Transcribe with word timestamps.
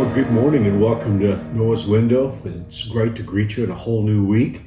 Well, 0.00 0.14
good 0.14 0.30
morning 0.30 0.66
and 0.66 0.80
welcome 0.80 1.20
to 1.20 1.36
Noah's 1.54 1.84
Window. 1.84 2.34
It's 2.42 2.84
great 2.84 3.16
to 3.16 3.22
greet 3.22 3.58
you 3.58 3.64
in 3.64 3.70
a 3.70 3.74
whole 3.74 4.02
new 4.02 4.24
week. 4.24 4.62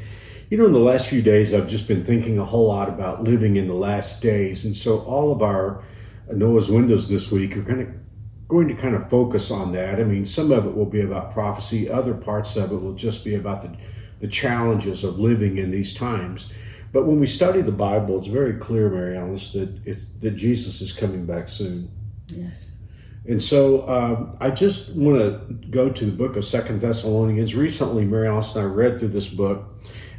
You 0.51 0.59
know, 0.59 0.67
in 0.67 0.73
the 0.73 0.77
last 0.77 1.07
few 1.07 1.23
days, 1.23 1.55
I've 1.55 1.67
just 1.67 1.87
been 1.87 2.03
thinking 2.03 2.37
a 2.37 2.45
whole 2.45 2.67
lot 2.67 2.87
about 2.87 3.23
living 3.23 3.55
in 3.55 3.67
the 3.67 3.73
last 3.73 4.21
days. 4.21 4.63
And 4.63 4.75
so 4.75 4.99
all 4.99 5.31
of 5.31 5.41
our 5.41 5.83
Noah's 6.31 6.69
Windows 6.69 7.09
this 7.09 7.31
week 7.31 7.57
are 7.57 7.63
kind 7.63 7.81
of 7.81 7.95
going 8.47 8.67
to 8.67 8.75
kind 8.75 8.93
of 8.93 9.09
focus 9.09 9.49
on 9.49 9.71
that. 9.71 9.99
I 9.99 10.03
mean, 10.03 10.27
some 10.27 10.51
of 10.51 10.67
it 10.67 10.77
will 10.77 10.85
be 10.85 11.01
about 11.01 11.33
prophecy, 11.33 11.89
other 11.89 12.13
parts 12.13 12.55
of 12.55 12.71
it 12.71 12.79
will 12.79 12.93
just 12.93 13.25
be 13.25 13.33
about 13.33 13.63
the, 13.63 13.75
the 14.19 14.27
challenges 14.27 15.03
of 15.03 15.19
living 15.19 15.57
in 15.57 15.71
these 15.71 15.95
times. 15.95 16.47
But 16.91 17.07
when 17.07 17.19
we 17.19 17.25
study 17.25 17.63
the 17.63 17.71
Bible, 17.71 18.19
it's 18.19 18.27
very 18.27 18.53
clear, 18.53 18.87
Mary 18.87 19.17
Alice, 19.17 19.51
that 19.53 19.81
it's 19.83 20.05
that 20.19 20.35
Jesus 20.35 20.79
is 20.79 20.93
coming 20.93 21.25
back 21.25 21.49
soon. 21.49 21.89
Yes. 22.27 22.72
And 23.25 23.41
so 23.41 23.87
um, 23.87 24.37
I 24.41 24.49
just 24.49 24.95
want 24.97 25.17
to 25.17 25.53
go 25.69 25.89
to 25.89 26.05
the 26.05 26.11
book 26.11 26.35
of 26.35 26.43
Second 26.43 26.81
Thessalonians. 26.81 27.55
Recently, 27.55 28.03
Mary 28.03 28.27
Alice 28.27 28.55
and 28.55 28.65
I 28.65 28.67
read 28.67 28.99
through 28.99 29.09
this 29.09 29.29
book, 29.29 29.63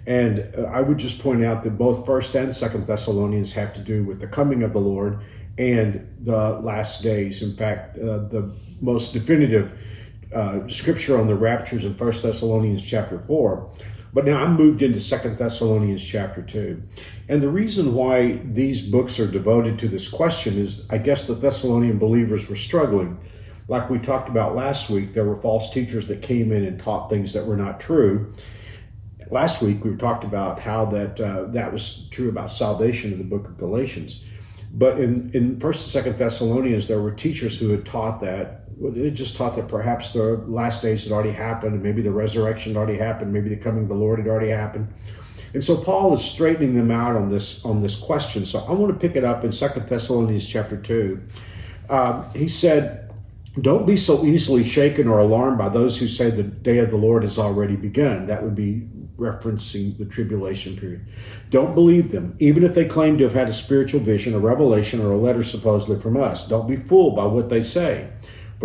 and 0.07 0.51
uh, 0.57 0.63
I 0.63 0.81
would 0.81 0.99
just 0.99 1.21
point 1.21 1.45
out 1.45 1.63
that 1.65 1.77
both 1.77 2.07
First 2.07 2.35
and 2.35 2.53
Second 2.55 2.87
Thessalonians 2.87 3.53
have 3.53 3.75
to 3.75 3.81
do 3.81 4.05
with 4.05 4.21
the 4.21 4.27
coming 4.27 4.63
of 4.63 4.73
the 4.73 4.81
Lord 4.81 5.21
and 5.59 6.17
the 6.21 6.59
last 6.61 7.03
days. 7.03 7.43
In 7.43 7.55
fact, 7.55 7.99
uh, 7.99 8.19
the 8.19 8.55
most 8.81 9.13
definitive 9.13 9.79
uh, 10.35 10.67
scripture 10.69 11.19
on 11.21 11.27
the 11.27 11.35
raptures 11.35 11.85
in 11.85 11.95
First 11.95 12.23
Thessalonians 12.23 12.83
chapter 12.83 13.19
four. 13.19 13.71
But 14.15 14.27
now 14.27 14.45
I'm 14.45 14.55
moved 14.55 14.81
into 14.81 15.01
Second 15.01 15.39
Thessalonians 15.39 16.03
chapter 16.03 16.41
2. 16.41 16.81
And 17.29 17.43
the 17.43 17.49
reason 17.49 17.95
why 17.95 18.41
these 18.45 18.81
books 18.81 19.19
are 19.19 19.27
devoted 19.27 19.77
to 19.81 19.89
this 19.89 20.09
question 20.09 20.57
is 20.57 20.89
I 20.89 20.99
guess 20.99 21.27
the 21.27 21.35
Thessalonian 21.35 21.99
believers 21.99 22.49
were 22.49 22.55
struggling. 22.55 23.19
Like 23.67 23.91
we 23.91 23.99
talked 23.99 24.29
about 24.29 24.55
last 24.55 24.89
week, 24.89 25.15
there 25.15 25.25
were 25.25 25.41
false 25.41 25.73
teachers 25.73 26.07
that 26.07 26.23
came 26.23 26.53
in 26.53 26.65
and 26.65 26.79
taught 26.79 27.11
things 27.11 27.33
that 27.33 27.45
were 27.45 27.57
not 27.57 27.81
true. 27.81 28.33
Last 29.31 29.63
week 29.63 29.85
we 29.85 29.97
talked 29.97 30.23
about 30.23 30.61
how 30.61 30.85
that 30.87 31.21
uh, 31.21 31.45
that 31.47 31.73
was 31.73 32.07
true 32.11 32.29
about 32.29 32.51
salvation 32.51 33.13
in 33.13 33.19
the 33.19 33.25
book 33.25 33.47
of 33.47 33.59
Galatians. 33.59 34.23
But 34.71 35.01
in, 35.01 35.31
in 35.35 35.59
First 35.59 35.85
and 35.85 35.91
Second 35.91 36.19
Thessalonians, 36.19 36.87
there 36.87 37.01
were 37.01 37.13
teachers 37.13 37.59
who 37.59 37.71
had 37.71 37.87
taught 37.87 38.21
that 38.21 38.64
it 38.83 39.11
just 39.11 39.37
taught 39.37 39.57
that 39.57 39.69
perhaps 39.69 40.13
the 40.13 40.43
last 40.47 40.83
days 40.83 41.05
had 41.05 41.13
already 41.13 41.33
happened, 41.33 41.75
and 41.75 41.83
maybe 41.83 42.03
the 42.03 42.11
resurrection 42.11 42.73
had 42.73 42.79
already 42.79 42.99
happened, 42.99 43.33
maybe 43.33 43.49
the 43.49 43.57
coming 43.57 43.85
of 43.85 43.89
the 43.89 43.95
Lord 43.95 44.19
had 44.19 44.29
already 44.29 44.51
happened. 44.51 44.89
And 45.53 45.63
so 45.63 45.77
Paul 45.77 46.13
is 46.15 46.25
straightening 46.25 46.75
them 46.75 46.91
out 46.91 47.15
on 47.15 47.31
this 47.31 47.65
on 47.65 47.81
this 47.81 47.97
question. 47.97 48.45
So 48.45 48.59
I 48.61 48.73
want 48.73 48.93
to 48.93 48.99
pick 48.99 49.17
it 49.17 49.25
up 49.25 49.45
in 49.45 49.53
Second 49.53 49.89
Thessalonians 49.89 50.49
chapter 50.49 50.77
two. 50.77 51.21
Uh, 51.89 52.29
he 52.33 52.49
said, 52.49 53.13
"Don't 53.61 53.87
be 53.87 53.97
so 53.97 54.25
easily 54.25 54.65
shaken 54.65 55.07
or 55.07 55.21
alarmed 55.21 55.59
by 55.59 55.69
those 55.69 55.99
who 55.99 56.09
say 56.09 56.31
the 56.31 56.43
day 56.43 56.79
of 56.79 56.91
the 56.91 56.97
Lord 56.97 57.23
has 57.23 57.39
already 57.39 57.77
begun." 57.77 58.27
That 58.27 58.43
would 58.43 58.57
be 58.57 58.89
referencing 59.17 59.97
the 59.97 60.05
tribulation 60.05 60.77
period. 60.77 61.07
Don't 61.51 61.73
believe 61.73 62.11
them, 62.11 62.35
even 62.41 62.65
if 62.65 62.75
they 62.75 62.85
claim 62.85 63.17
to 63.19 63.23
have 63.23 63.35
had 63.35 63.49
a 63.49 63.53
spiritual 63.53 64.01
vision, 64.01 64.35
a 64.35 64.41
revelation, 64.41 65.01
or 65.01 65.13
a 65.13 65.17
letter 65.17 65.45
supposedly 65.45 66.01
from 66.01 66.17
us. 66.17 66.49
Don't 66.49 66.67
be 66.67 66.77
fooled 66.77 67.15
by 67.15 67.27
what 67.27 67.49
they 67.49 67.63
say. 67.63 68.09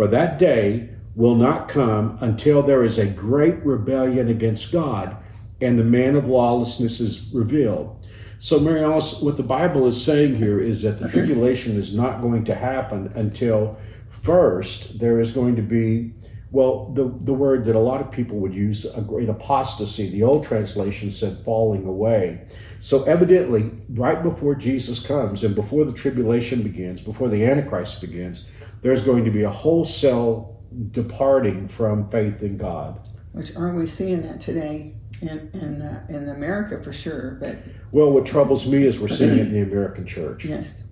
For 0.00 0.08
that 0.08 0.38
day 0.38 0.88
will 1.14 1.34
not 1.34 1.68
come 1.68 2.16
until 2.22 2.62
there 2.62 2.82
is 2.82 2.96
a 2.96 3.04
great 3.04 3.62
rebellion 3.62 4.30
against 4.30 4.72
God 4.72 5.14
and 5.60 5.78
the 5.78 5.84
man 5.84 6.16
of 6.16 6.26
lawlessness 6.26 7.00
is 7.00 7.30
revealed. 7.34 8.00
So, 8.38 8.58
Mary 8.58 8.82
Alice, 8.82 9.20
what 9.20 9.36
the 9.36 9.42
Bible 9.42 9.86
is 9.86 10.02
saying 10.02 10.36
here 10.36 10.58
is 10.58 10.80
that 10.80 11.00
the 11.00 11.10
tribulation 11.10 11.76
is 11.76 11.94
not 11.94 12.22
going 12.22 12.46
to 12.46 12.54
happen 12.54 13.12
until 13.14 13.76
first 14.08 14.98
there 14.98 15.20
is 15.20 15.32
going 15.32 15.54
to 15.56 15.62
be, 15.62 16.14
well, 16.50 16.90
the, 16.94 17.14
the 17.26 17.34
word 17.34 17.66
that 17.66 17.76
a 17.76 17.78
lot 17.78 18.00
of 18.00 18.10
people 18.10 18.38
would 18.38 18.54
use, 18.54 18.86
a 18.86 19.02
great 19.02 19.28
apostasy. 19.28 20.08
The 20.08 20.22
old 20.22 20.46
translation 20.46 21.10
said 21.10 21.44
falling 21.44 21.84
away. 21.84 22.48
So, 22.80 23.04
evidently, 23.04 23.70
right 23.90 24.22
before 24.22 24.54
Jesus 24.54 24.98
comes 24.98 25.44
and 25.44 25.54
before 25.54 25.84
the 25.84 25.92
tribulation 25.92 26.62
begins, 26.62 27.02
before 27.02 27.28
the 27.28 27.44
Antichrist 27.44 28.00
begins, 28.00 28.46
there's 28.82 29.02
going 29.02 29.24
to 29.24 29.30
be 29.30 29.42
a 29.42 29.50
wholesale 29.50 30.62
departing 30.90 31.68
from 31.68 32.08
faith 32.10 32.42
in 32.42 32.56
God. 32.56 33.08
Which 33.32 33.54
aren't 33.56 33.78
we 33.78 33.86
seeing 33.86 34.22
that 34.22 34.40
today 34.40 34.94
in 35.20 35.50
in 35.52 35.82
uh, 35.82 36.06
in 36.08 36.28
America 36.28 36.82
for 36.82 36.92
sure? 36.92 37.38
But 37.40 37.58
well, 37.92 38.10
what 38.10 38.26
troubles 38.26 38.66
me 38.66 38.84
is 38.84 38.98
we're 38.98 39.08
seeing 39.08 39.38
it 39.38 39.46
in 39.46 39.52
the 39.52 39.62
American 39.62 40.06
church. 40.06 40.44
Yes, 40.44 40.84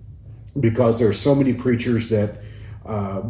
because 0.59 0.99
there 0.99 1.07
are 1.09 1.13
so 1.13 1.35
many 1.35 1.53
preachers 1.53 2.09
that. 2.09 2.41
Uh, 2.85 3.21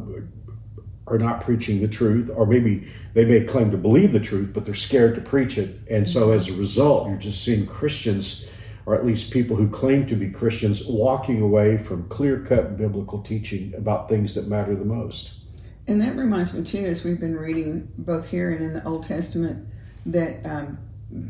are 1.07 1.17
not 1.17 1.41
preaching 1.41 1.81
the 1.81 1.87
truth, 1.87 2.29
or 2.35 2.45
maybe 2.45 2.87
they 3.15 3.25
may 3.25 3.43
claim 3.43 3.71
to 3.71 3.77
believe 3.77 4.13
the 4.13 4.19
truth, 4.19 4.51
but 4.53 4.63
they're 4.63 4.75
scared 4.75 5.15
to 5.15 5.21
preach 5.21 5.57
it. 5.57 5.79
And 5.89 6.07
so, 6.07 6.31
as 6.31 6.47
a 6.47 6.53
result, 6.53 7.09
you're 7.09 7.17
just 7.17 7.43
seeing 7.43 7.65
Christians 7.65 8.47
or 8.89 8.95
at 8.95 9.05
least 9.05 9.31
people 9.31 9.55
who 9.55 9.69
claim 9.69 10.07
to 10.07 10.15
be 10.15 10.31
Christians, 10.31 10.83
walking 10.83 11.43
away 11.43 11.77
from 11.77 12.09
clear 12.09 12.39
cut 12.39 12.75
biblical 12.75 13.21
teaching 13.21 13.71
about 13.75 14.09
things 14.09 14.33
that 14.33 14.47
matter 14.47 14.75
the 14.75 14.83
most. 14.83 15.33
And 15.85 16.01
that 16.01 16.15
reminds 16.15 16.55
me, 16.55 16.63
too, 16.63 16.85
as 16.85 17.03
we've 17.03 17.19
been 17.19 17.35
reading 17.35 17.87
both 17.99 18.27
here 18.27 18.51
and 18.51 18.65
in 18.65 18.73
the 18.73 18.83
Old 18.83 19.03
Testament, 19.03 19.67
that 20.07 20.43
um, 20.43 20.79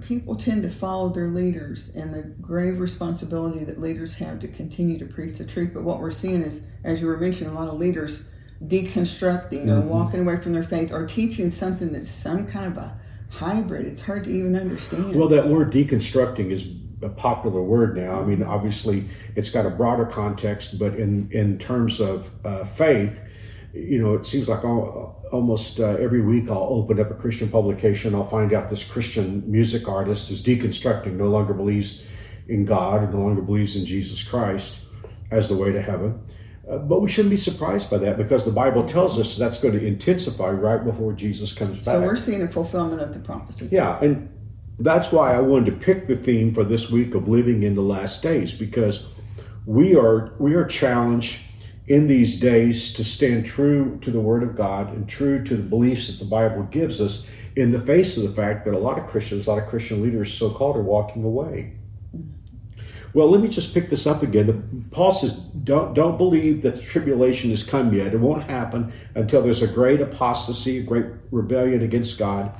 people 0.08 0.38
tend 0.38 0.64
to 0.64 0.70
follow 0.70 1.10
their 1.10 1.28
leaders 1.28 1.94
and 1.98 2.14
the 2.14 2.24
grave 2.42 2.80
responsibility 2.80 3.66
that 3.66 3.78
leaders 3.78 4.16
have 4.16 4.40
to 4.40 4.48
continue 4.48 4.98
to 4.98 5.06
preach 5.06 5.38
the 5.38 5.46
truth. 5.46 5.72
But 5.74 5.84
what 5.84 6.00
we're 6.00 6.12
seeing 6.12 6.44
is, 6.44 6.66
as 6.86 7.02
you 7.02 7.08
were 7.08 7.18
mentioning, 7.18 7.52
a 7.52 7.60
lot 7.60 7.68
of 7.68 7.74
leaders 7.74 8.30
deconstructing 8.64 9.66
mm-hmm. 9.66 9.72
or 9.72 9.82
walking 9.82 10.22
away 10.22 10.38
from 10.38 10.54
their 10.54 10.64
faith 10.64 10.94
or 10.94 11.06
teaching 11.06 11.50
something 11.50 11.92
that's 11.92 12.10
some 12.10 12.48
kind 12.48 12.68
of 12.68 12.78
a 12.78 12.98
hybrid. 13.32 13.86
It's 13.86 14.04
hard 14.04 14.24
to 14.24 14.32
even 14.32 14.56
understand. 14.56 15.14
Well, 15.14 15.28
that 15.28 15.50
word 15.50 15.74
deconstructing 15.74 16.52
is 16.52 16.66
a 17.02 17.10
popular 17.10 17.62
word 17.62 17.96
now. 17.96 18.20
I 18.20 18.26
mean, 18.26 18.44
obviously, 18.44 19.06
it's 19.36 19.50
got 19.50 19.66
a 19.66 19.70
broader 19.70 20.06
context, 20.06 20.80
but 20.80 20.96
in 20.96 21.30
in 21.32 21.58
terms 21.58 22.00
of 22.00 22.30
uh, 22.46 22.66
faith, 22.66 23.20
you 23.74 24.02
know, 24.02 24.16
it 24.16 24.26
seems 24.26 24.50
like 24.50 24.66
all, 24.66 25.24
almost 25.32 25.80
uh, 25.80 25.96
every 26.00 26.22
week 26.22 26.50
I'll 26.50 26.58
open 26.58 27.00
up 27.00 27.12
a 27.12 27.14
Christian 27.14 27.50
publication. 27.50 28.16
I'll 28.16 28.28
find 28.28 28.54
out 28.54 28.70
this 28.70 28.84
Christian 28.84 29.44
music 29.50 29.88
artist 29.88 30.30
is 30.32 30.44
deconstructing, 30.44 31.14
no 31.14 31.28
longer 31.28 31.54
believes 31.54 32.04
in 32.48 32.66
God, 32.66 33.14
no 33.14 33.20
longer 33.20 33.42
believes 33.42 33.76
in 33.76 33.86
Jesus 33.86 34.24
Christ 34.24 34.82
as 35.32 35.48
the 35.48 35.56
way 35.56 35.72
to 35.72 35.82
heaven. 35.82 36.20
Uh, 36.70 36.78
but 36.78 37.02
we 37.02 37.10
shouldn't 37.10 37.32
be 37.32 37.38
surprised 37.38 37.90
by 37.90 37.98
that 37.98 38.18
because 38.18 38.46
the 38.46 38.52
Bible 38.52 38.86
tells 38.86 39.20
us 39.20 39.38
that's 39.38 39.60
going 39.60 39.74
to 39.74 39.84
intensify 39.84 40.52
right 40.52 40.84
before 40.84 41.14
Jesus 41.14 41.54
comes 41.54 41.78
back. 41.78 41.86
So 41.86 42.02
we're 42.02 42.16
seeing 42.16 42.44
a 42.44 42.48
fulfillment 42.48 43.02
of 43.02 43.14
the 43.14 43.20
prophecy. 43.20 43.70
Yeah, 43.72 44.00
and 44.02 44.30
that's 44.80 45.12
why 45.12 45.36
I 45.36 45.40
wanted 45.40 45.66
to 45.72 45.86
pick 45.86 46.08
the 46.08 46.16
theme 46.16 46.54
for 46.54 46.64
this 46.64 46.90
week 46.90 47.14
of 47.14 47.28
living 47.28 47.64
in 47.64 47.76
the 47.76 47.82
last 47.82 48.24
days 48.24 48.54
because 48.54 49.10
we 49.66 49.96
are 49.96 50.34
we 50.40 50.56
are 50.56 50.66
challenged 50.66 51.42
in 51.88 52.08
these 52.08 52.40
days 52.40 52.94
to 52.94 53.04
stand 53.04 53.46
true 53.46 54.00
to 54.02 54.12
the 54.12 54.20
word 54.20 54.44
of 54.44 54.56
God 54.56 54.94
and 54.94 55.10
true 55.10 55.44
to 55.44 55.58
the 55.58 55.64
beliefs 55.64 56.08
that 56.08 56.20
the 56.20 56.30
Bible 56.30 56.64
gives 56.64 57.02
us 57.02 57.28
in 57.56 57.72
the 57.72 57.82
face 57.82 58.16
of 58.16 58.24
the 58.24 58.32
fact 58.32 58.64
that 58.66 58.74
a 58.74 58.78
lot 58.78 58.98
of 58.98 59.08
Christians, 59.08 59.48
a 59.48 59.50
lot 59.50 59.62
of 59.62 59.68
Christian 59.68 60.02
leaders 60.02 60.34
so 60.34 60.50
called 60.52 60.78
are 60.78 60.84
walking 60.84 61.24
away. 61.24 61.74
Well, 63.12 63.30
let 63.30 63.42
me 63.42 63.48
just 63.48 63.74
pick 63.74 63.90
this 63.90 64.06
up 64.06 64.22
again. 64.22 64.86
Paul 64.92 65.14
says, 65.14 65.34
don't, 65.34 65.96
don't 65.96 66.16
believe 66.16 66.62
that 66.62 66.76
the 66.76 66.82
tribulation 66.82 67.50
has 67.50 67.64
come 67.64 67.92
yet. 67.92 68.14
It 68.14 68.20
won't 68.20 68.44
happen 68.44 68.94
until 69.16 69.42
there's 69.42 69.64
a 69.64 69.68
great 69.68 70.00
apostasy, 70.00 70.78
a 70.78 70.84
great 70.84 71.08
rebellion 71.32 71.82
against 71.82 72.20
God 72.20 72.54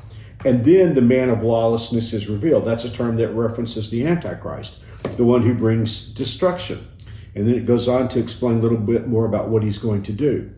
and 0.46 0.64
then 0.64 0.94
the 0.94 1.02
man 1.02 1.30
of 1.30 1.44
lawlessness 1.44 2.14
is 2.14 2.30
revealed. 2.30 2.66
That's 2.66 2.86
a 2.86 2.92
term 2.92 3.18
that 3.18 3.30
references 3.30 3.90
the 3.90 4.06
Antichrist, 4.06 4.82
the 5.18 5.26
one 5.26 5.42
who 5.42 5.54
brings 5.54 6.06
destruction. 6.06 6.88
And 7.36 7.48
then 7.48 7.56
it 7.56 7.66
goes 7.66 7.88
on 7.88 8.10
to 8.10 8.20
explain 8.20 8.60
a 8.60 8.62
little 8.62 8.78
bit 8.78 9.08
more 9.08 9.26
about 9.26 9.50
what 9.50 9.64
he's 9.64 9.78
going 9.78 10.04
to 10.04 10.14
do. 10.14 10.52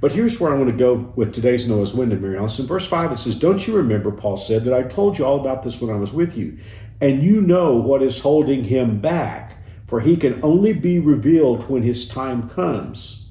But 0.00 0.12
here's 0.12 0.38
where 0.38 0.52
I 0.52 0.56
want 0.56 0.70
to 0.70 0.76
go 0.76 0.94
with 1.16 1.32
today's 1.32 1.68
Noah's 1.68 1.94
Window 1.94 2.16
Mary 2.16 2.36
Alice. 2.36 2.58
In 2.58 2.66
verse 2.66 2.86
5, 2.86 3.12
it 3.12 3.18
says, 3.18 3.36
Don't 3.36 3.66
you 3.66 3.76
remember, 3.76 4.10
Paul 4.10 4.36
said, 4.36 4.64
that 4.64 4.74
I 4.74 4.82
told 4.82 5.16
you 5.16 5.24
all 5.24 5.40
about 5.40 5.62
this 5.62 5.80
when 5.80 5.94
I 5.94 5.98
was 5.98 6.12
with 6.12 6.36
you? 6.36 6.58
And 7.00 7.22
you 7.22 7.40
know 7.40 7.74
what 7.74 8.02
is 8.02 8.18
holding 8.18 8.64
him 8.64 9.00
back, 9.00 9.62
for 9.86 10.00
he 10.00 10.16
can 10.16 10.40
only 10.42 10.72
be 10.72 10.98
revealed 10.98 11.68
when 11.68 11.82
his 11.82 12.08
time 12.08 12.48
comes. 12.48 13.30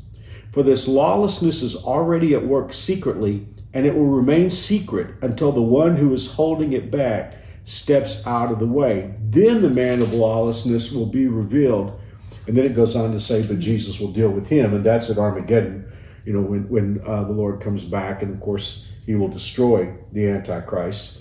For 0.51 0.63
this 0.63 0.87
lawlessness 0.87 1.61
is 1.61 1.75
already 1.75 2.33
at 2.33 2.45
work 2.45 2.73
secretly 2.73 3.47
and 3.73 3.85
it 3.85 3.95
will 3.95 4.07
remain 4.07 4.49
secret 4.49 5.15
until 5.21 5.51
the 5.51 5.61
one 5.61 5.97
who 5.97 6.13
is 6.13 6.33
holding 6.33 6.73
it 6.73 6.91
back 6.91 7.35
steps 7.63 8.25
out 8.25 8.51
of 8.51 8.59
the 8.59 8.65
way. 8.65 9.13
Then 9.29 9.61
the 9.61 9.69
man 9.69 10.01
of 10.01 10.13
lawlessness 10.13 10.91
will 10.91 11.05
be 11.05 11.27
revealed. 11.27 11.99
And 12.47 12.57
then 12.57 12.65
it 12.65 12.75
goes 12.75 12.95
on 12.95 13.11
to 13.11 13.19
say, 13.19 13.45
but 13.45 13.59
Jesus 13.59 13.99
will 13.99 14.11
deal 14.11 14.29
with 14.29 14.47
him. 14.47 14.73
And 14.73 14.83
that's 14.83 15.09
at 15.09 15.17
Armageddon, 15.17 15.89
you 16.25 16.33
know, 16.33 16.41
when, 16.41 16.67
when 16.69 17.01
uh, 17.05 17.23
the 17.23 17.31
Lord 17.31 17.61
comes 17.61 17.85
back. 17.85 18.21
And 18.21 18.33
of 18.33 18.41
course, 18.41 18.87
he 19.05 19.15
will 19.15 19.27
destroy 19.27 19.95
the 20.11 20.27
Antichrist. 20.27 21.19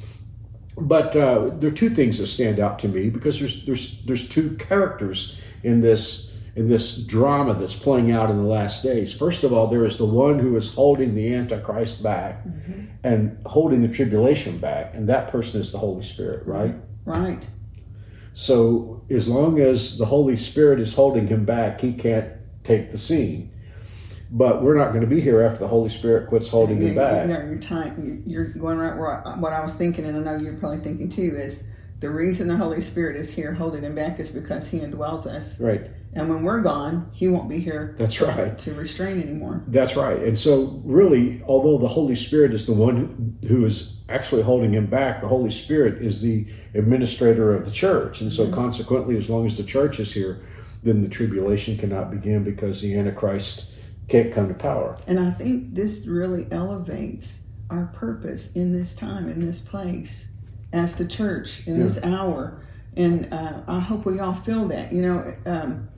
But 0.76 1.14
uh, 1.14 1.50
there 1.58 1.68
are 1.68 1.74
two 1.74 1.90
things 1.90 2.18
that 2.18 2.28
stand 2.28 2.58
out 2.58 2.78
to 2.80 2.88
me 2.88 3.10
because 3.10 3.38
there's, 3.38 3.64
there's, 3.66 4.02
there's 4.04 4.28
two 4.28 4.56
characters 4.56 5.38
in 5.62 5.82
this 5.82 6.29
in 6.56 6.68
this 6.68 6.96
drama 6.96 7.54
that's 7.54 7.74
playing 7.74 8.10
out 8.10 8.30
in 8.30 8.36
the 8.36 8.48
last 8.48 8.82
days. 8.82 9.12
First 9.14 9.44
of 9.44 9.52
all, 9.52 9.68
there 9.68 9.84
is 9.84 9.96
the 9.96 10.04
one 10.04 10.38
who 10.38 10.56
is 10.56 10.74
holding 10.74 11.14
the 11.14 11.34
Antichrist 11.34 12.02
back 12.02 12.44
mm-hmm. 12.44 12.86
and 13.04 13.38
holding 13.46 13.82
the 13.82 13.88
tribulation 13.88 14.58
back, 14.58 14.94
and 14.94 15.08
that 15.08 15.30
person 15.30 15.60
is 15.60 15.72
the 15.72 15.78
Holy 15.78 16.02
Spirit, 16.02 16.46
right? 16.46 16.74
Right. 17.04 17.48
So 18.32 19.04
as 19.10 19.28
long 19.28 19.60
as 19.60 19.98
the 19.98 20.06
Holy 20.06 20.36
Spirit 20.36 20.80
is 20.80 20.94
holding 20.94 21.26
him 21.26 21.44
back, 21.44 21.80
he 21.80 21.92
can't 21.92 22.32
take 22.64 22.92
the 22.92 22.98
scene. 22.98 23.52
But 24.32 24.62
we're 24.62 24.76
not 24.76 24.90
going 24.90 25.00
to 25.00 25.08
be 25.08 25.20
here 25.20 25.42
after 25.42 25.58
the 25.58 25.68
Holy 25.68 25.88
Spirit 25.88 26.28
quits 26.28 26.48
holding 26.48 26.80
him 26.80 26.94
back. 26.94 27.28
Yeah, 27.28 27.44
you're, 27.46 27.58
time, 27.58 28.22
you're 28.26 28.46
going 28.50 28.78
right 28.78 28.96
where 28.96 29.26
I, 29.26 29.36
what 29.38 29.52
I 29.52 29.64
was 29.64 29.74
thinking, 29.74 30.04
and 30.04 30.16
I 30.16 30.20
know 30.20 30.38
you're 30.38 30.56
probably 30.56 30.78
thinking 30.78 31.10
too, 31.10 31.34
is 31.36 31.64
the 32.00 32.10
reason 32.10 32.48
the 32.48 32.56
Holy 32.56 32.80
Spirit 32.80 33.16
is 33.16 33.30
here 33.30 33.52
holding 33.52 33.82
him 33.82 33.94
back 33.94 34.18
is 34.18 34.30
because 34.30 34.68
he 34.68 34.80
indwells 34.80 35.26
us. 35.26 35.60
Right. 35.60 35.90
And 36.14 36.28
when 36.28 36.42
we're 36.42 36.62
gone, 36.62 37.10
he 37.12 37.28
won't 37.28 37.48
be 37.48 37.60
here. 37.60 37.94
That's 37.98 38.16
to, 38.16 38.26
right. 38.26 38.58
To 38.58 38.74
restrain 38.74 39.22
anymore. 39.22 39.62
That's 39.68 39.94
right. 39.96 40.20
And 40.20 40.36
so, 40.36 40.80
really, 40.84 41.42
although 41.46 41.78
the 41.78 41.88
Holy 41.88 42.16
Spirit 42.16 42.52
is 42.52 42.66
the 42.66 42.72
one 42.72 43.38
who 43.46 43.64
is 43.64 43.98
actually 44.08 44.42
holding 44.42 44.72
him 44.72 44.86
back, 44.86 45.20
the 45.20 45.28
Holy 45.28 45.50
Spirit 45.50 46.02
is 46.02 46.20
the 46.20 46.46
administrator 46.74 47.54
of 47.54 47.64
the 47.64 47.70
church. 47.70 48.22
And 48.22 48.32
so, 48.32 48.44
mm-hmm. 48.44 48.54
consequently, 48.54 49.16
as 49.16 49.30
long 49.30 49.46
as 49.46 49.56
the 49.56 49.62
church 49.62 50.00
is 50.00 50.12
here, 50.12 50.42
then 50.82 51.02
the 51.02 51.08
tribulation 51.08 51.76
cannot 51.76 52.10
begin 52.10 52.42
because 52.42 52.80
the 52.80 52.96
Antichrist 52.96 53.72
can't 54.08 54.32
come 54.32 54.48
to 54.48 54.54
power. 54.54 54.98
And 55.06 55.20
I 55.20 55.30
think 55.30 55.74
this 55.74 56.06
really 56.06 56.48
elevates 56.50 57.44
our 57.68 57.86
purpose 57.94 58.52
in 58.54 58.72
this 58.72 58.96
time, 58.96 59.28
in 59.28 59.46
this 59.46 59.60
place, 59.60 60.29
as 60.72 60.96
the 60.96 61.06
church, 61.06 61.66
in 61.66 61.76
yeah. 61.76 61.84
this 61.84 62.02
hour. 62.02 62.64
And 62.96 63.32
uh, 63.32 63.60
I 63.66 63.80
hope 63.80 64.04
we 64.04 64.20
all 64.20 64.34
feel 64.34 64.68
that. 64.68 64.92
You 64.92 65.02
know, 65.02 65.34
um, 65.46 65.88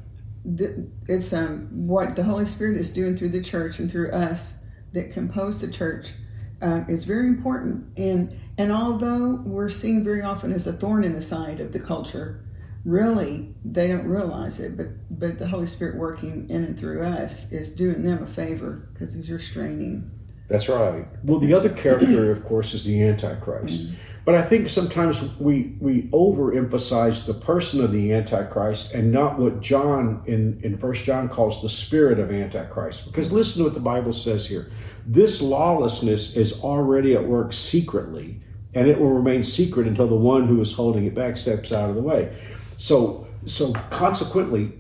it's 1.08 1.32
um, 1.32 1.68
what 1.86 2.16
the 2.16 2.24
Holy 2.24 2.46
Spirit 2.46 2.76
is 2.76 2.92
doing 2.92 3.16
through 3.16 3.30
the 3.30 3.42
church 3.42 3.78
and 3.78 3.90
through 3.90 4.10
us 4.10 4.58
that 4.92 5.12
compose 5.12 5.60
the 5.60 5.70
church 5.70 6.12
um, 6.60 6.86
is 6.88 7.04
very 7.04 7.26
important. 7.26 7.86
And 7.96 8.38
and 8.58 8.70
although 8.70 9.40
we're 9.44 9.70
seen 9.70 10.04
very 10.04 10.22
often 10.22 10.52
as 10.52 10.66
a 10.66 10.72
thorn 10.72 11.04
in 11.04 11.14
the 11.14 11.22
side 11.22 11.60
of 11.60 11.72
the 11.72 11.80
culture, 11.80 12.44
really 12.84 13.54
they 13.64 13.86
don't 13.86 14.06
realize 14.06 14.58
it 14.58 14.76
but 14.76 14.86
but 15.10 15.38
the 15.38 15.46
holy 15.46 15.66
spirit 15.66 15.96
working 15.96 16.48
in 16.50 16.64
and 16.64 16.78
through 16.78 17.04
us 17.04 17.52
is 17.52 17.72
doing 17.74 18.02
them 18.02 18.22
a 18.22 18.26
favor 18.26 18.88
because 18.92 19.14
he's 19.14 19.30
restraining 19.30 20.10
that's 20.48 20.68
right 20.68 21.06
well 21.22 21.38
the 21.38 21.54
other 21.54 21.68
character 21.68 22.32
of 22.32 22.44
course 22.44 22.74
is 22.74 22.82
the 22.84 23.02
antichrist 23.02 23.86
mm-hmm. 23.86 23.94
But 24.24 24.34
i 24.34 24.42
think 24.42 24.68
sometimes 24.68 25.36
we 25.38 25.74
we 25.80 26.02
overemphasize 26.08 27.26
the 27.26 27.34
person 27.34 27.82
of 27.82 27.92
the 27.92 28.12
antichrist 28.12 28.92
and 28.94 29.10
not 29.10 29.38
what 29.38 29.60
john 29.60 30.22
in 30.26 30.60
in 30.62 30.76
first 30.76 31.04
john 31.04 31.28
calls 31.28 31.60
the 31.62 31.68
spirit 31.68 32.18
of 32.18 32.30
antichrist. 32.30 33.06
Because 33.06 33.32
listen 33.32 33.58
to 33.58 33.64
what 33.64 33.74
the 33.74 33.80
bible 33.80 34.12
says 34.12 34.46
here. 34.46 34.70
This 35.06 35.42
lawlessness 35.42 36.36
is 36.36 36.60
already 36.60 37.14
at 37.14 37.24
work 37.24 37.52
secretly 37.52 38.40
and 38.74 38.88
it 38.88 38.98
will 38.98 39.10
remain 39.10 39.42
secret 39.42 39.86
until 39.86 40.06
the 40.06 40.14
one 40.14 40.46
who 40.46 40.60
is 40.60 40.72
holding 40.72 41.04
it 41.04 41.14
back 41.14 41.36
steps 41.36 41.72
out 41.72 41.90
of 41.90 41.96
the 41.96 42.02
way. 42.02 42.34
So, 42.78 43.26
so 43.46 43.72
consequently, 43.90 44.72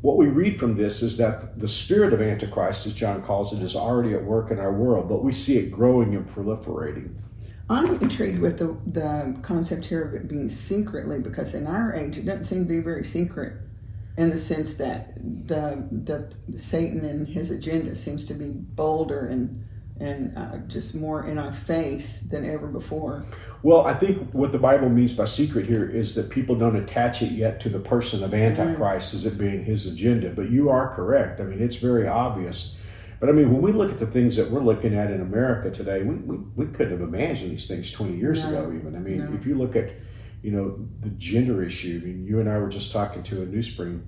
what 0.00 0.16
we 0.16 0.26
read 0.26 0.58
from 0.58 0.76
this 0.76 1.02
is 1.02 1.16
that 1.16 1.58
the 1.58 1.68
spirit 1.68 2.12
of 2.12 2.20
Antichrist, 2.20 2.86
as 2.86 2.94
John 2.94 3.22
calls 3.22 3.52
it, 3.52 3.62
is 3.62 3.74
already 3.74 4.14
at 4.14 4.24
work 4.24 4.50
in 4.50 4.58
our 4.58 4.72
world, 4.72 5.08
but 5.08 5.24
we 5.24 5.32
see 5.32 5.58
it 5.58 5.70
growing 5.70 6.14
and 6.14 6.28
proliferating. 6.28 7.14
I'm 7.70 8.00
intrigued 8.00 8.40
with 8.40 8.58
the, 8.58 8.76
the 8.86 9.36
concept 9.42 9.86
here 9.86 10.02
of 10.02 10.14
it 10.14 10.28
being 10.28 10.48
secretly 10.48 11.20
because 11.20 11.54
in 11.54 11.66
our 11.66 11.94
age 11.94 12.18
it 12.18 12.26
doesn't 12.26 12.44
seem 12.44 12.58
to 12.60 12.68
be 12.68 12.80
very 12.80 13.04
secret 13.04 13.54
in 14.16 14.30
the 14.30 14.38
sense 14.38 14.74
that 14.74 15.14
the 15.16 15.88
the 15.90 16.58
Satan 16.58 17.04
and 17.04 17.26
his 17.26 17.50
agenda 17.50 17.96
seems 17.96 18.26
to 18.26 18.34
be 18.34 18.50
bolder 18.50 19.26
and 19.26 19.64
and 20.00 20.36
uh, 20.36 20.56
just 20.66 20.94
more 20.94 21.26
in 21.26 21.38
our 21.38 21.52
face 21.52 22.22
than 22.22 22.48
ever 22.48 22.66
before. 22.66 23.24
Well, 23.62 23.86
I 23.86 23.94
think 23.94 24.32
what 24.32 24.50
the 24.50 24.58
Bible 24.58 24.88
means 24.88 25.12
by 25.12 25.26
secret 25.26 25.66
here 25.66 25.88
is 25.88 26.14
that 26.16 26.28
people 26.28 26.56
don't 26.56 26.76
attach 26.76 27.22
it 27.22 27.30
yet 27.30 27.60
to 27.60 27.68
the 27.68 27.78
person 27.78 28.24
of 28.24 28.34
Antichrist 28.34 29.12
mm. 29.12 29.14
as 29.14 29.26
it 29.26 29.38
being 29.38 29.64
his 29.64 29.86
agenda. 29.86 30.30
But 30.30 30.50
you 30.50 30.70
are 30.70 30.92
correct. 30.92 31.40
I 31.40 31.44
mean, 31.44 31.62
it's 31.62 31.76
very 31.76 32.08
obvious. 32.08 32.74
But 33.22 33.28
I 33.28 33.34
mean, 33.34 33.52
when 33.52 33.62
we 33.62 33.70
look 33.70 33.92
at 33.92 34.00
the 34.00 34.06
things 34.08 34.34
that 34.34 34.50
we're 34.50 34.64
looking 34.64 34.96
at 34.96 35.12
in 35.12 35.20
America 35.20 35.70
today, 35.70 36.02
we, 36.02 36.16
we, 36.16 36.38
we 36.56 36.66
couldn't 36.66 36.90
have 36.90 37.02
imagined 37.02 37.52
these 37.52 37.68
things 37.68 37.92
20 37.92 38.16
years 38.16 38.42
no. 38.42 38.48
ago, 38.48 38.72
even. 38.76 38.96
I 38.96 38.98
mean, 38.98 39.18
no. 39.18 39.32
if 39.38 39.46
you 39.46 39.54
look 39.54 39.76
at, 39.76 39.92
you 40.42 40.50
know, 40.50 40.84
the 41.02 41.10
gender 41.10 41.62
issue, 41.62 42.00
I 42.02 42.04
mean, 42.04 42.26
you 42.26 42.40
and 42.40 42.48
I 42.48 42.58
were 42.58 42.68
just 42.68 42.90
talking 42.90 43.22
to 43.22 43.42
a 43.42 43.46
New 43.46 43.62
Spring 43.62 44.04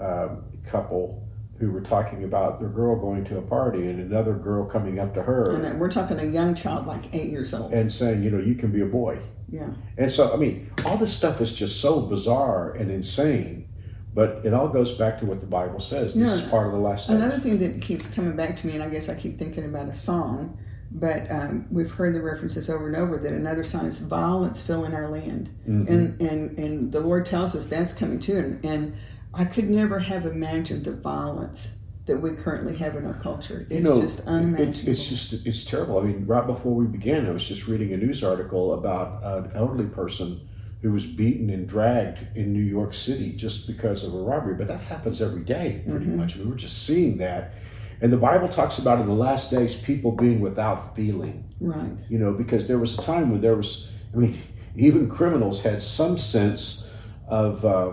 uh, 0.00 0.28
couple 0.66 1.28
who 1.58 1.72
were 1.72 1.82
talking 1.82 2.24
about 2.24 2.58
their 2.58 2.70
girl 2.70 2.96
going 2.98 3.26
to 3.26 3.36
a 3.36 3.42
party 3.42 3.86
and 3.86 4.00
another 4.00 4.32
girl 4.32 4.64
coming 4.64 4.98
up 4.98 5.12
to 5.12 5.22
her. 5.22 5.62
And 5.62 5.78
we're 5.78 5.90
talking 5.90 6.18
a 6.18 6.24
young 6.24 6.54
child, 6.54 6.86
like 6.86 7.14
eight 7.14 7.28
years 7.28 7.52
old. 7.52 7.70
And 7.70 7.92
saying, 7.92 8.22
you 8.22 8.30
know, 8.30 8.40
you 8.40 8.54
can 8.54 8.72
be 8.72 8.80
a 8.80 8.86
boy. 8.86 9.18
Yeah. 9.52 9.68
And 9.98 10.10
so, 10.10 10.32
I 10.32 10.36
mean, 10.36 10.70
all 10.86 10.96
this 10.96 11.14
stuff 11.14 11.42
is 11.42 11.54
just 11.54 11.82
so 11.82 12.00
bizarre 12.00 12.72
and 12.72 12.90
insane, 12.90 13.68
but 14.14 14.40
it 14.44 14.54
all 14.54 14.68
goes 14.68 14.92
back 14.92 15.18
to 15.18 15.26
what 15.26 15.40
the 15.40 15.46
Bible 15.46 15.80
says. 15.80 16.14
This 16.14 16.30
yeah. 16.30 16.36
is 16.36 16.48
part 16.48 16.66
of 16.66 16.72
the 16.72 16.78
last 16.78 17.04
stage. 17.04 17.16
Another 17.16 17.38
thing 17.38 17.58
that 17.58 17.82
keeps 17.82 18.06
coming 18.06 18.36
back 18.36 18.56
to 18.58 18.66
me, 18.66 18.74
and 18.74 18.82
I 18.82 18.88
guess 18.88 19.08
I 19.08 19.14
keep 19.14 19.38
thinking 19.38 19.64
about 19.64 19.88
a 19.88 19.94
song, 19.94 20.56
but 20.92 21.28
um, 21.30 21.66
we've 21.70 21.90
heard 21.90 22.14
the 22.14 22.22
references 22.22 22.70
over 22.70 22.86
and 22.86 22.94
over 22.94 23.18
that 23.18 23.32
another 23.32 23.64
sign 23.64 23.86
is 23.86 23.98
violence 23.98 24.62
filling 24.62 24.94
our 24.94 25.08
land. 25.08 25.52
Mm-hmm. 25.68 25.92
And, 25.92 26.20
and, 26.20 26.58
and 26.58 26.92
the 26.92 27.00
Lord 27.00 27.26
tells 27.26 27.56
us 27.56 27.66
that's 27.66 27.92
coming 27.92 28.20
too. 28.20 28.36
And, 28.36 28.64
and 28.64 28.96
I 29.34 29.44
could 29.44 29.68
never 29.68 29.98
have 29.98 30.26
imagined 30.26 30.84
the 30.84 30.92
violence 30.92 31.76
that 32.06 32.18
we 32.18 32.34
currently 32.36 32.76
have 32.76 32.94
in 32.94 33.06
our 33.06 33.14
culture. 33.14 33.66
It's 33.68 33.78
you 33.78 33.80
know, 33.80 34.00
just 34.00 34.20
unimaginable. 34.20 34.90
it's 34.90 35.08
just 35.08 35.32
it's 35.46 35.64
terrible. 35.64 35.98
I 35.98 36.02
mean, 36.02 36.26
right 36.26 36.46
before 36.46 36.74
we 36.74 36.86
began, 36.86 37.26
I 37.26 37.30
was 37.30 37.48
just 37.48 37.66
reading 37.66 37.92
a 37.92 37.96
news 37.96 38.22
article 38.22 38.74
about 38.74 39.24
an 39.24 39.50
elderly 39.56 39.86
person 39.86 40.46
who 40.84 40.92
was 40.92 41.04
beaten 41.04 41.50
and 41.50 41.66
dragged 41.66 42.18
in 42.36 42.52
New 42.52 42.62
York 42.62 42.94
City 42.94 43.32
just 43.32 43.66
because 43.66 44.04
of 44.04 44.14
a 44.14 44.18
robbery. 44.18 44.54
But 44.54 44.68
that 44.68 44.80
happens 44.80 45.20
every 45.20 45.42
day, 45.42 45.82
pretty 45.88 46.06
mm-hmm. 46.06 46.18
much. 46.18 46.36
We 46.36 46.44
were 46.44 46.54
just 46.54 46.86
seeing 46.86 47.18
that. 47.18 47.54
And 48.00 48.12
the 48.12 48.16
Bible 48.16 48.48
talks 48.48 48.78
about 48.78 49.00
in 49.00 49.06
the 49.06 49.14
last 49.14 49.50
days 49.50 49.74
people 49.74 50.12
being 50.12 50.40
without 50.40 50.94
feeling. 50.94 51.44
Right. 51.60 51.96
You 52.08 52.18
know, 52.18 52.32
because 52.32 52.68
there 52.68 52.78
was 52.78 52.96
a 52.98 53.02
time 53.02 53.30
when 53.30 53.40
there 53.40 53.56
was, 53.56 53.88
I 54.12 54.18
mean, 54.18 54.40
even 54.76 55.10
criminals 55.10 55.62
had 55.62 55.82
some 55.82 56.16
sense 56.16 56.86
of. 57.26 57.64
Uh, 57.64 57.92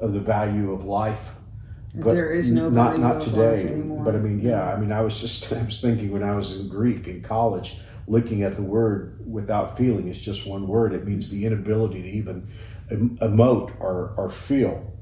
of 0.00 0.12
the 0.12 0.20
value 0.20 0.72
of 0.72 0.84
life. 0.84 1.30
But 1.94 2.14
there 2.14 2.30
is 2.30 2.52
no 2.52 2.70
not 2.70 2.98
not 3.00 3.20
today. 3.20 3.82
But 3.84 4.14
I 4.14 4.18
mean, 4.18 4.40
yeah, 4.40 4.72
I 4.72 4.78
mean, 4.78 4.92
I 4.92 5.00
was 5.00 5.20
just 5.20 5.52
I 5.52 5.62
was 5.62 5.80
thinking 5.80 6.10
when 6.10 6.22
I 6.22 6.34
was 6.34 6.52
in 6.52 6.68
Greek 6.68 7.08
in 7.08 7.22
college, 7.22 7.78
looking 8.10 8.42
at 8.42 8.56
the 8.56 8.62
word 8.62 9.18
without 9.24 9.78
feeling. 9.78 10.08
It's 10.08 10.20
just 10.20 10.46
one 10.46 10.66
word. 10.66 10.92
It 10.92 11.06
means 11.06 11.30
the 11.30 11.46
inability 11.46 12.02
to 12.02 12.08
even 12.08 12.48
emote 12.90 13.72
or 13.80 14.14
or 14.16 14.30
feel, 14.30 14.92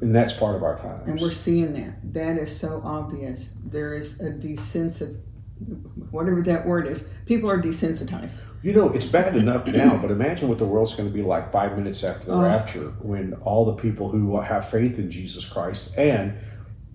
and 0.00 0.14
that's 0.14 0.32
part 0.32 0.54
of 0.54 0.62
our 0.62 0.78
time. 0.78 1.02
And 1.08 1.20
we're 1.20 1.32
seeing 1.32 1.72
that. 1.74 2.14
That 2.14 2.38
is 2.38 2.58
so 2.58 2.80
obvious. 2.84 3.56
There 3.64 3.94
is 3.94 4.20
a 4.20 4.30
desensit 4.30 5.20
whatever 6.10 6.42
that 6.42 6.66
word 6.66 6.86
is, 6.86 7.08
people 7.26 7.50
are 7.50 7.60
desensitized. 7.60 8.40
You 8.62 8.72
know, 8.72 8.90
it's 8.90 9.06
bad 9.06 9.36
enough 9.36 9.66
now, 9.66 9.96
but 9.98 10.10
imagine 10.10 10.48
what 10.48 10.58
the 10.58 10.64
world's 10.64 10.94
going 10.94 11.08
to 11.08 11.14
be 11.14 11.22
like 11.22 11.52
five 11.52 11.76
minutes 11.76 12.02
after 12.02 12.26
the 12.26 12.34
uh, 12.34 12.42
rapture 12.42 12.88
when 13.00 13.34
all 13.44 13.64
the 13.66 13.74
people 13.74 14.08
who 14.08 14.40
have 14.40 14.70
faith 14.70 14.98
in 14.98 15.10
Jesus 15.10 15.44
Christ 15.44 15.96
and 15.98 16.38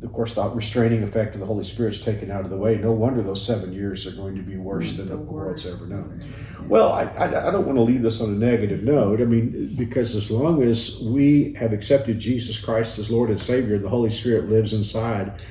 of 0.01 0.13
course, 0.13 0.33
the 0.33 0.47
restraining 0.49 1.03
effect 1.03 1.33
of 1.33 1.41
the 1.41 1.45
Holy 1.45 1.65
Spirit's 1.65 1.99
taken 1.99 2.31
out 2.31 2.45
of 2.45 2.49
the 2.49 2.57
way. 2.57 2.77
No 2.77 2.93
wonder 2.93 3.21
those 3.21 3.45
seven 3.45 3.73
years 3.73 4.07
are 4.07 4.11
going 4.11 4.35
to 4.35 4.41
be 4.41 4.55
worse 4.55 4.93
than 4.93 5.09
the, 5.09 5.17
the 5.17 5.21
world's 5.21 5.65
ever 5.65 5.85
known. 5.87 6.23
Well, 6.67 6.93
I, 6.93 7.03
I, 7.03 7.47
I, 7.47 7.51
don't 7.51 7.65
want 7.65 7.77
to 7.77 7.81
leave 7.81 8.01
this 8.01 8.21
on 8.21 8.29
a 8.29 8.31
negative 8.31 8.83
note. 8.83 9.21
I 9.21 9.25
mean, 9.25 9.75
because 9.75 10.15
as 10.15 10.31
long 10.31 10.63
as 10.63 11.01
we 11.01 11.53
have 11.59 11.73
accepted 11.73 12.17
Jesus 12.17 12.57
Christ 12.57 12.97
as 12.97 13.09
Lord 13.09 13.29
and 13.29 13.41
Savior, 13.41 13.77
the 13.77 13.89
Holy 13.89 14.09
Spirit 14.09 14.47
lives 14.47 14.71
inside 14.71 15.41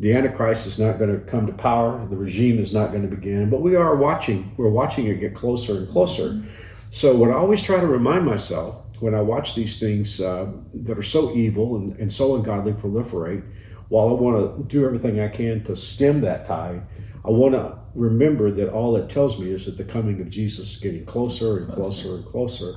the 0.00 0.14
Antichrist 0.14 0.66
is 0.66 0.78
not 0.78 0.98
going 0.98 1.12
to 1.12 1.18
come 1.26 1.46
to 1.46 1.52
power. 1.52 2.06
The 2.08 2.16
regime 2.16 2.58
is 2.60 2.72
not 2.72 2.92
going 2.92 3.02
to 3.02 3.14
begin. 3.14 3.50
But 3.50 3.62
we 3.62 3.74
are 3.74 3.96
watching. 3.96 4.52
We're 4.56 4.68
watching 4.68 5.08
it 5.08 5.16
get 5.16 5.34
closer 5.34 5.76
and 5.76 5.88
closer. 5.88 6.40
So 6.90 7.16
what 7.16 7.30
I 7.30 7.34
always 7.34 7.62
try 7.62 7.80
to 7.80 7.86
remind 7.86 8.24
myself 8.24 8.80
when 9.00 9.14
I 9.14 9.20
watch 9.20 9.54
these 9.54 9.78
things 9.78 10.20
uh, 10.20 10.50
that 10.72 10.96
are 10.96 11.02
so 11.02 11.34
evil 11.34 11.76
and, 11.76 11.98
and 11.98 12.12
so 12.12 12.36
ungodly 12.36 12.72
proliferate, 12.72 13.42
while 13.88 14.08
I 14.08 14.12
want 14.12 14.56
to 14.56 14.64
do 14.64 14.84
everything 14.84 15.20
I 15.20 15.28
can 15.28 15.64
to 15.64 15.76
stem 15.76 16.20
that 16.22 16.46
tide, 16.46 16.82
I 17.24 17.30
want 17.30 17.54
to 17.54 17.78
remember 17.94 18.50
that 18.50 18.70
all 18.70 18.96
it 18.96 19.08
tells 19.08 19.38
me 19.38 19.50
is 19.50 19.66
that 19.66 19.76
the 19.76 19.84
coming 19.84 20.20
of 20.20 20.30
Jesus 20.30 20.72
is 20.72 20.76
getting 20.76 21.04
closer 21.04 21.58
and 21.58 21.72
closer 21.72 22.16
and 22.16 22.26
closer. 22.26 22.74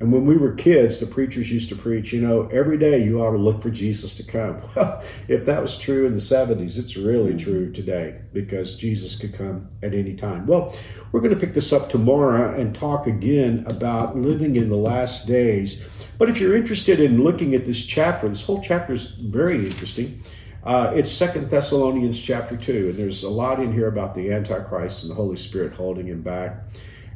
And 0.00 0.12
when 0.12 0.26
we 0.26 0.36
were 0.36 0.52
kids, 0.52 0.98
the 0.98 1.06
preachers 1.06 1.52
used 1.52 1.68
to 1.68 1.76
preach, 1.76 2.12
you 2.12 2.20
know, 2.20 2.48
every 2.52 2.76
day 2.76 3.04
you 3.04 3.22
ought 3.22 3.30
to 3.30 3.38
look 3.38 3.62
for 3.62 3.70
Jesus 3.70 4.14
to 4.16 4.22
come. 4.24 4.60
Well, 4.74 5.04
if 5.28 5.46
that 5.46 5.62
was 5.62 5.78
true 5.78 6.06
in 6.06 6.14
the 6.14 6.20
70s, 6.20 6.76
it's 6.76 6.96
really 6.96 7.30
mm-hmm. 7.30 7.38
true 7.38 7.72
today 7.72 8.20
because 8.32 8.76
Jesus 8.76 9.16
could 9.16 9.32
come 9.32 9.68
at 9.82 9.94
any 9.94 10.14
time. 10.14 10.46
Well, 10.46 10.76
we're 11.12 11.20
going 11.20 11.32
to 11.32 11.38
pick 11.38 11.54
this 11.54 11.72
up 11.72 11.90
tomorrow 11.90 12.58
and 12.58 12.74
talk 12.74 13.06
again 13.06 13.64
about 13.68 14.16
living 14.16 14.56
in 14.56 14.68
the 14.68 14.76
last 14.76 15.28
days. 15.28 15.84
But 16.18 16.28
if 16.28 16.40
you're 16.40 16.56
interested 16.56 16.98
in 16.98 17.22
looking 17.22 17.54
at 17.54 17.64
this 17.64 17.84
chapter, 17.84 18.28
this 18.28 18.44
whole 18.44 18.60
chapter 18.60 18.94
is 18.94 19.12
very 19.12 19.64
interesting. 19.64 20.22
Uh, 20.64 20.92
it's 20.94 21.10
Second 21.10 21.50
Thessalonians 21.50 22.18
chapter 22.18 22.56
2, 22.56 22.90
and 22.90 22.94
there's 22.94 23.22
a 23.22 23.28
lot 23.28 23.60
in 23.60 23.72
here 23.72 23.86
about 23.86 24.14
the 24.14 24.32
Antichrist 24.32 25.02
and 25.02 25.10
the 25.10 25.14
Holy 25.14 25.36
Spirit 25.36 25.74
holding 25.74 26.06
him 26.06 26.22
back. 26.22 26.64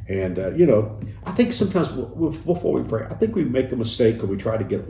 And, 0.07 0.37
uh, 0.37 0.51
you 0.51 0.67
know, 0.67 0.99
I 1.23 1.31
think 1.31 1.53
sometimes 1.53 1.89
before 1.89 2.73
we 2.73 2.83
pray, 2.83 3.07
I 3.09 3.15
think 3.15 3.35
we 3.35 3.43
make 3.43 3.71
the 3.71 3.75
mistake 3.75 4.21
when 4.21 4.29
we 4.29 4.37
try 4.37 4.57
to 4.57 4.63
get 4.63 4.85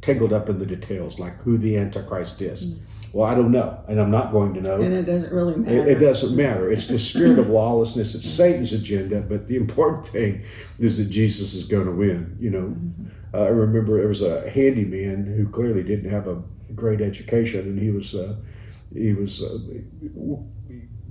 tangled 0.00 0.32
up 0.32 0.48
in 0.48 0.58
the 0.58 0.66
details, 0.66 1.18
like 1.18 1.40
who 1.42 1.58
the 1.58 1.76
Antichrist 1.76 2.40
is. 2.40 2.64
Mm. 2.64 2.80
Well, 3.12 3.26
I 3.26 3.34
don't 3.34 3.50
know, 3.50 3.82
and 3.88 4.00
I'm 4.00 4.10
not 4.10 4.32
going 4.32 4.54
to 4.54 4.60
know. 4.60 4.76
And 4.80 4.92
it 4.92 5.04
doesn't 5.04 5.32
really 5.32 5.56
matter. 5.56 5.88
It, 5.88 5.96
it 5.96 6.04
doesn't 6.04 6.36
matter. 6.36 6.70
It's 6.70 6.88
the 6.88 6.98
spirit 6.98 7.38
of 7.38 7.48
lawlessness. 7.48 8.14
It's 8.14 8.28
Satan's 8.28 8.72
agenda. 8.72 9.20
But 9.20 9.46
the 9.46 9.56
important 9.56 10.06
thing 10.06 10.44
is 10.78 10.98
that 10.98 11.10
Jesus 11.10 11.54
is 11.54 11.64
going 11.64 11.86
to 11.86 11.92
win. 11.92 12.36
You 12.38 12.50
know, 12.50 12.62
mm-hmm. 12.62 13.08
Uh, 13.34 13.42
I 13.42 13.48
remember 13.48 13.98
there 13.98 14.08
was 14.08 14.22
a 14.22 14.48
handyman 14.50 15.26
who 15.26 15.48
clearly 15.48 15.82
didn't 15.82 16.10
have 16.10 16.26
a 16.26 16.42
great 16.74 17.00
education, 17.00 17.60
and 17.60 17.78
he 17.78 17.90
was 17.90 18.14
uh, 18.14 18.36
he 18.92 19.12
was 19.12 19.42
uh, 19.42 19.58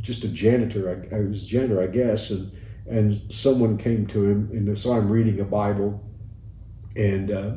just 0.01 0.23
a 0.23 0.27
janitor. 0.27 1.07
I, 1.11 1.15
I 1.15 1.19
was 1.21 1.45
janitor, 1.45 1.81
I 1.81 1.87
guess, 1.87 2.31
and 2.31 2.51
and 2.87 3.31
someone 3.31 3.77
came 3.77 4.07
to 4.07 4.25
him 4.25 4.49
and 4.51 4.77
saw 4.77 4.97
him 4.97 5.09
reading 5.09 5.39
a 5.39 5.43
Bible 5.43 6.03
and 6.95 7.31
uh, 7.31 7.51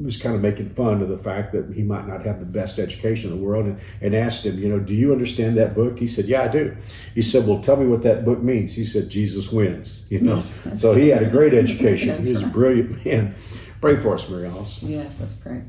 was 0.00 0.16
kind 0.16 0.34
of 0.34 0.40
making 0.40 0.70
fun 0.70 1.02
of 1.02 1.08
the 1.08 1.18
fact 1.18 1.52
that 1.52 1.72
he 1.74 1.82
might 1.82 2.06
not 2.06 2.24
have 2.24 2.40
the 2.40 2.46
best 2.46 2.78
education 2.78 3.30
in 3.30 3.38
the 3.38 3.44
world 3.44 3.66
and, 3.66 3.80
and 4.00 4.14
asked 4.14 4.46
him, 4.46 4.58
you 4.58 4.68
know, 4.68 4.78
do 4.78 4.94
you 4.94 5.12
understand 5.12 5.56
that 5.56 5.74
book? 5.74 5.98
He 5.98 6.08
said, 6.08 6.26
yeah, 6.26 6.42
I 6.42 6.48
do. 6.48 6.76
He 7.14 7.22
said, 7.22 7.46
well, 7.46 7.60
tell 7.60 7.76
me 7.76 7.86
what 7.86 8.02
that 8.02 8.24
book 8.24 8.40
means. 8.40 8.74
He 8.74 8.84
said, 8.84 9.10
Jesus 9.10 9.50
wins, 9.50 10.04
you 10.08 10.20
know. 10.20 10.36
Yes, 10.36 10.80
so 10.80 10.94
he 10.94 11.08
had 11.08 11.22
a 11.22 11.30
great 11.30 11.54
education. 11.54 12.22
he 12.22 12.32
was 12.32 12.42
right. 12.42 12.50
a 12.50 12.54
brilliant 12.54 13.04
man. 13.04 13.34
Pray 13.80 14.00
for 14.00 14.14
us, 14.14 14.28
Mary 14.28 14.46
Alice. 14.46 14.82
Yes, 14.82 15.20
let's 15.20 15.34
pray. 15.34 15.64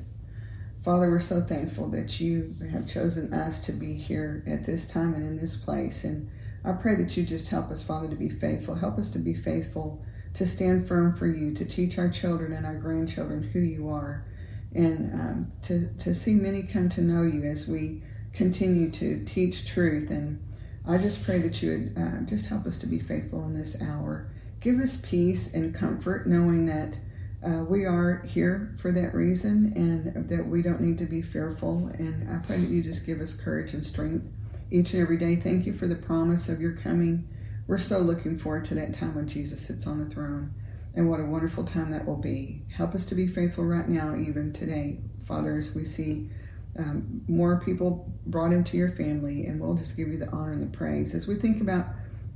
Father, 0.84 1.10
we're 1.10 1.22
so 1.22 1.42
thankful 1.42 1.88
that 1.90 2.20
you 2.20 2.54
have 2.72 2.90
chosen 2.90 3.34
us 3.34 3.64
to 3.66 3.72
be 3.72 3.94
here 3.94 4.44
at 4.46 4.66
this 4.66 4.86
time 4.88 5.14
and 5.14 5.24
in 5.24 5.38
this 5.38 5.56
place. 5.56 6.04
And 6.04 6.30
I 6.66 6.74
pray 6.74 6.96
that 6.96 7.16
you 7.16 7.24
just 7.24 7.48
help 7.48 7.72
us, 7.72 7.82
Father, 7.82 8.10
to 8.10 8.16
be 8.16 8.30
faithful. 8.30 8.76
Help 8.76 9.00
us 9.00 9.10
to 9.12 9.20
be 9.20 9.34
faithful, 9.34 10.04
to 10.34 10.48
stand 10.48 10.88
firm 10.88 11.16
for 11.16 11.28
you, 11.28 11.54
to 11.54 11.66
teach 11.66 11.98
our 11.98 12.10
children 12.10 12.54
and 12.54 12.66
our 12.66 12.76
grandchildren 12.76 13.44
who 13.44 13.60
you 13.60 13.90
are, 13.90 14.26
and 14.74 15.14
um, 15.14 15.52
to, 15.62 15.94
to 16.00 16.16
see 16.16 16.34
many 16.34 16.64
come 16.64 16.90
to 16.90 17.02
know 17.02 17.24
you 17.24 17.44
as 17.44 17.68
we 17.68 18.02
continue 18.34 18.90
to 18.90 19.24
teach 19.26 19.68
truth. 19.68 20.10
And 20.10 20.42
I 20.88 20.98
just 20.98 21.24
pray 21.24 21.40
that 21.40 21.62
you 21.62 21.72
would 21.72 22.02
uh, 22.02 22.22
just 22.26 22.48
help 22.48 22.66
us 22.66 22.80
to 22.80 22.88
be 22.88 23.00
faithful 23.00 23.44
in 23.46 23.58
this 23.58 23.80
hour. 23.82 24.28
Give 24.60 24.80
us 24.80 24.98
peace 24.98 25.54
and 25.54 25.76
comfort, 25.76 26.26
knowing 26.26 26.66
that 26.66 26.98
uh, 27.46 27.64
we 27.64 27.86
are 27.86 28.24
here 28.28 28.76
for 28.82 28.92
that 28.94 29.14
reason 29.14 29.74
and 29.76 30.30
that 30.30 30.48
we 30.48 30.62
don't 30.62 30.82
need 30.82 30.98
to 30.98 31.06
be 31.06 31.22
fearful. 31.22 31.92
And 31.98 32.30
I 32.30 32.40
pray 32.46 32.58
that 32.58 32.70
you 32.70 32.82
just 32.82 33.06
give 33.06 33.20
us 33.20 33.36
courage 33.36 33.74
and 33.74 33.86
strength 33.86 34.26
each 34.72 34.94
and 34.94 35.02
every 35.02 35.18
day. 35.18 35.36
Thank 35.36 35.66
you 35.66 35.74
for 35.74 35.88
the 35.88 35.96
promise 35.96 36.50
of 36.50 36.62
your 36.62 36.72
coming. 36.72 37.28
We're 37.68 37.78
so 37.78 38.00
looking 38.00 38.38
forward 38.38 38.66
to 38.66 38.76
that 38.76 38.94
time 38.94 39.16
when 39.16 39.28
Jesus 39.28 39.66
sits 39.66 39.88
on 39.88 40.00
the 40.00 40.14
throne. 40.14 40.54
And 40.96 41.10
what 41.10 41.20
a 41.20 41.26
wonderful 41.26 41.64
time 41.64 41.92
that 41.92 42.06
will 42.06 42.18
be. 42.18 42.64
Help 42.76 42.94
us 42.94 43.06
to 43.08 43.16
be 43.16 43.28
faithful 43.28 43.66
right 43.66 43.88
now, 43.88 44.16
even 44.16 44.54
today, 44.54 45.00
Father, 45.28 45.58
as 45.58 45.74
we 45.74 45.86
see 45.86 46.30
um, 46.78 47.22
more 47.28 47.62
people 47.64 48.14
brought 48.28 48.52
into 48.52 48.78
your 48.78 48.92
family. 48.92 49.46
And 49.46 49.60
we'll 49.60 49.76
just 49.76 49.98
give 49.98 50.10
you 50.10 50.18
the 50.18 50.30
honor 50.30 50.52
and 50.52 50.62
the 50.62 50.78
praise. 50.78 51.16
As 51.16 51.26
we 51.26 51.36
think 51.36 51.62
about 51.62 51.88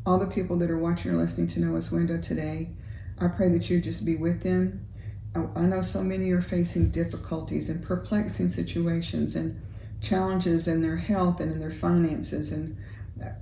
all 0.05 0.17
the 0.17 0.27
people 0.27 0.57
that 0.57 0.71
are 0.71 0.77
watching 0.77 1.11
or 1.11 1.17
listening 1.17 1.49
to 1.49 1.59
Noah's 1.59 1.91
Window 1.91 2.19
today, 2.19 2.69
I 3.19 3.27
pray 3.27 3.49
that 3.49 3.69
you 3.69 3.81
just 3.81 4.05
be 4.05 4.15
with 4.15 4.41
them. 4.43 4.83
I 5.35 5.61
know 5.61 5.83
so 5.83 6.01
many 6.01 6.31
are 6.31 6.41
facing 6.41 6.89
difficulties 6.89 7.69
and 7.69 7.83
perplexing 7.83 8.47
situations 8.47 9.35
and 9.35 9.61
challenges 10.01 10.67
in 10.67 10.81
their 10.81 10.97
health 10.97 11.39
and 11.39 11.51
in 11.51 11.59
their 11.59 11.69
finances. 11.69 12.51
And 12.51 12.77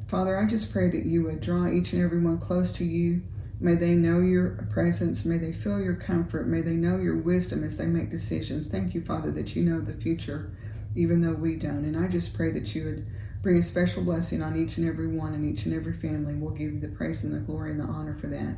Father, 0.07 0.37
I 0.37 0.45
just 0.45 0.71
pray 0.71 0.89
that 0.89 1.05
you 1.05 1.23
would 1.23 1.41
draw 1.41 1.67
each 1.67 1.93
and 1.93 2.01
every 2.01 2.19
one 2.19 2.39
close 2.39 2.73
to 2.73 2.85
you. 2.85 3.23
May 3.59 3.75
they 3.75 3.91
know 3.91 4.19
your 4.19 4.67
presence. 4.71 5.25
May 5.25 5.37
they 5.37 5.53
feel 5.53 5.79
your 5.79 5.95
comfort. 5.95 6.47
May 6.47 6.61
they 6.61 6.71
know 6.71 6.97
your 6.97 7.15
wisdom 7.15 7.63
as 7.63 7.77
they 7.77 7.85
make 7.85 8.11
decisions. 8.11 8.67
Thank 8.67 8.93
you, 8.93 9.01
Father, 9.01 9.31
that 9.31 9.55
you 9.55 9.63
know 9.63 9.79
the 9.79 9.93
future, 9.93 10.51
even 10.95 11.21
though 11.21 11.33
we 11.33 11.55
don't. 11.55 11.85
And 11.85 11.97
I 11.97 12.07
just 12.07 12.33
pray 12.33 12.51
that 12.51 12.75
you 12.75 12.85
would 12.85 13.07
bring 13.41 13.57
a 13.57 13.63
special 13.63 14.03
blessing 14.03 14.41
on 14.41 14.61
each 14.61 14.77
and 14.77 14.87
every 14.87 15.07
one 15.07 15.33
and 15.33 15.51
each 15.51 15.65
and 15.65 15.73
every 15.73 15.93
family. 15.93 16.35
We'll 16.35 16.51
give 16.51 16.73
you 16.73 16.79
the 16.79 16.89
praise 16.89 17.23
and 17.23 17.33
the 17.33 17.39
glory 17.39 17.71
and 17.71 17.79
the 17.79 17.85
honor 17.85 18.15
for 18.15 18.27
that. 18.27 18.57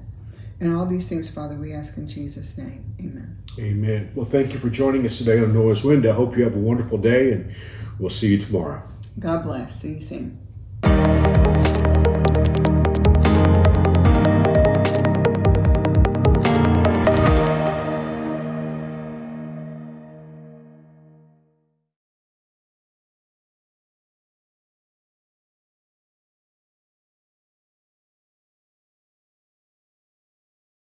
And 0.59 0.75
all 0.75 0.87
these 0.87 1.07
things, 1.07 1.29
Father, 1.29 1.55
we 1.55 1.73
ask 1.73 1.97
in 1.97 2.07
Jesus' 2.07 2.57
name. 2.57 2.95
Amen. 2.99 3.37
Amen. 3.59 4.11
Well, 4.15 4.25
thank 4.25 4.53
you 4.53 4.59
for 4.59 4.69
joining 4.69 5.05
us 5.05 5.19
today 5.19 5.39
on 5.39 5.53
Noah's 5.53 5.83
Window. 5.83 6.11
I 6.11 6.15
hope 6.15 6.35
you 6.35 6.43
have 6.43 6.55
a 6.55 6.59
wonderful 6.59 6.97
day 6.97 7.31
and 7.31 7.53
We'll 7.99 8.09
see 8.09 8.29
you 8.29 8.37
tomorrow. 8.37 8.83
God 9.19 9.43
bless. 9.43 9.81
See 9.81 9.93
you 9.93 9.99
soon. 9.99 10.46
Bye. 12.37 12.76